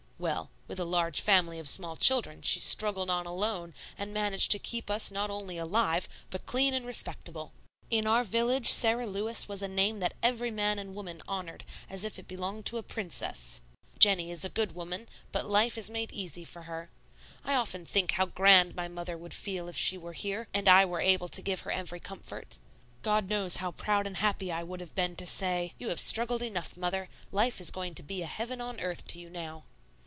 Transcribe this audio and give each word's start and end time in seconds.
Well, 0.21 0.51
with 0.67 0.79
a 0.79 0.85
large 0.85 1.19
family 1.19 1.57
of 1.57 1.67
small 1.67 1.95
children 1.95 2.43
she 2.43 2.59
struggled 2.59 3.09
on 3.09 3.25
alone 3.25 3.73
and 3.97 4.13
managed 4.13 4.51
to 4.51 4.59
keep 4.59 4.91
us 4.91 5.09
not 5.09 5.31
only 5.31 5.57
alive, 5.57 6.07
but 6.29 6.45
clean 6.45 6.75
and 6.75 6.85
respectable. 6.85 7.53
In 7.89 8.05
our 8.05 8.23
village 8.23 8.71
Sara 8.71 9.07
Lewis 9.07 9.47
was 9.47 9.63
a 9.63 9.67
name 9.67 9.99
that 9.99 10.13
every 10.21 10.51
man 10.51 10.77
and 10.77 10.93
woman 10.93 11.23
honored 11.27 11.63
as 11.89 12.03
if 12.05 12.19
it 12.19 12.27
belonged 12.27 12.67
to 12.67 12.77
a 12.77 12.83
princess. 12.83 13.61
Jennie 13.97 14.29
is 14.29 14.45
a 14.45 14.49
good 14.49 14.75
woman, 14.75 15.09
but 15.31 15.47
life 15.49 15.75
is 15.75 15.89
made 15.89 16.13
easy 16.13 16.45
for 16.45 16.61
her. 16.63 16.91
I 17.43 17.55
often 17.55 17.83
think 17.83 18.11
how 18.11 18.27
grand 18.27 18.75
my 18.75 18.87
mother 18.87 19.17
would 19.17 19.33
feel 19.33 19.67
if 19.67 19.75
she 19.75 19.97
were 19.97 20.13
here, 20.13 20.47
and 20.53 20.67
I 20.67 20.85
were 20.85 21.01
able 21.01 21.29
to 21.29 21.41
give 21.41 21.61
her 21.61 21.71
every 21.71 21.99
comfort. 21.99 22.59
God 23.01 23.27
knows 23.27 23.55
how 23.57 23.71
proud 23.71 24.05
and 24.05 24.17
happy 24.17 24.51
I 24.51 24.61
would 24.61 24.81
have 24.81 24.93
been 24.93 25.15
to 25.15 25.25
say, 25.25 25.73
'You 25.79 25.89
have 25.89 25.99
struggled 25.99 26.43
enough, 26.43 26.77
Mother; 26.77 27.09
life 27.31 27.59
is 27.59 27.71
going 27.71 27.95
to 27.95 28.03
be 28.03 28.21
a 28.21 28.27
heaven 28.27 28.61
on 28.61 28.79
earth 28.79 29.07
to 29.07 29.19
you 29.19 29.27
now. 29.27 29.63